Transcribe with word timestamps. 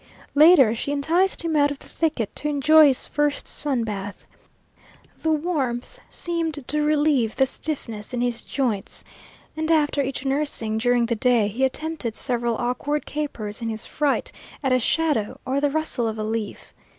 Later 0.33 0.73
she 0.73 0.91
enticed 0.91 1.43
him 1.43 1.55
out 1.55 1.69
of 1.69 1.77
the 1.77 1.87
thicket 1.87 2.35
to 2.37 2.47
enjoy 2.47 2.87
his 2.87 3.05
first 3.05 3.45
sun 3.45 3.83
bath. 3.83 4.25
The 5.21 5.29
warmth 5.29 5.99
seemed 6.09 6.67
to 6.67 6.81
relieve 6.81 7.35
the 7.35 7.45
stiffness 7.45 8.11
in 8.11 8.19
his 8.19 8.41
joints, 8.41 9.03
and 9.55 9.69
after 9.69 10.01
each 10.01 10.25
nursing 10.25 10.79
during 10.79 11.05
the 11.05 11.13
day 11.15 11.49
he 11.49 11.63
attempted 11.63 12.15
several 12.15 12.57
awkward 12.57 13.05
capers 13.05 13.61
in 13.61 13.69
his 13.69 13.85
fright 13.85 14.31
at 14.63 14.71
a 14.73 14.79
shadow 14.79 15.39
or 15.45 15.61
the 15.61 15.69
rustle 15.69 16.07
of 16.07 16.17
a 16.17 16.23
leaf. 16.23 16.73